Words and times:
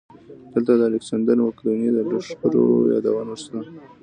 دلته 0.53 0.71
د 0.75 0.81
الکسندر 0.89 1.37
مقدوني 1.45 1.89
د 1.93 1.97
لښکرو 2.09 2.65
یادګارونه 2.93 3.33
شته 3.41 3.59